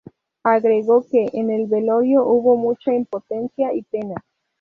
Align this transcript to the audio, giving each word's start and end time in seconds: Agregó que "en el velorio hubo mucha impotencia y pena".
Agregó 0.43 1.05
que 1.11 1.29
"en 1.33 1.51
el 1.51 1.67
velorio 1.67 2.23
hubo 2.25 2.57
mucha 2.57 2.91
impotencia 2.91 3.71
y 3.71 3.83
pena". 3.83 4.15